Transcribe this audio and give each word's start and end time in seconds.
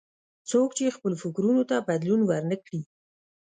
څوک 0.49 0.69
چې 0.77 0.95
خپلو 0.97 1.15
فکرونو 1.23 1.63
ته 1.69 1.75
بدلون 1.87 2.21
ور 2.25 2.43
نه 2.51 2.57
کړي. 2.63 2.81